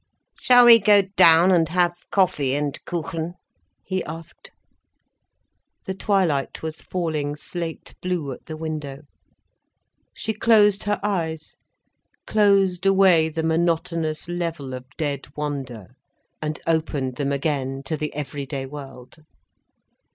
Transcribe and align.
"Shall 0.41 0.65
we 0.65 0.79
go 0.79 1.03
down 1.15 1.51
and 1.51 1.69
have 1.69 2.09
coffee 2.09 2.55
and 2.55 2.73
Kuchen?" 2.85 3.35
he 3.83 4.03
asked. 4.05 4.49
The 5.85 5.93
twilight 5.93 6.63
was 6.63 6.81
falling 6.81 7.35
slate 7.35 7.93
blue 8.01 8.31
at 8.31 8.47
the 8.47 8.57
window. 8.57 9.03
She 10.15 10.33
closed 10.33 10.85
her 10.85 10.99
eyes, 11.03 11.55
closed 12.25 12.87
away 12.87 13.29
the 13.29 13.43
monotonous 13.43 14.27
level 14.27 14.73
of 14.73 14.85
dead 14.97 15.27
wonder, 15.35 15.91
and 16.41 16.59
opened 16.65 17.17
them 17.17 17.31
again 17.31 17.83
to 17.83 17.95
the 17.95 18.11
every 18.15 18.47
day 18.47 18.65
world. 18.65 19.17